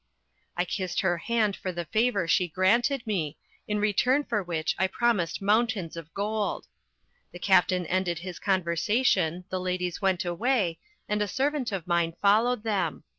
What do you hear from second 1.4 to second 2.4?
for the favour